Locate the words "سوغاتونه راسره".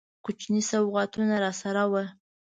0.69-1.83